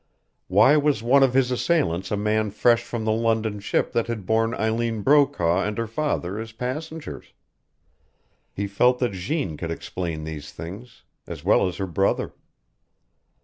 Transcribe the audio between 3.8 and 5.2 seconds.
that had borne Eileen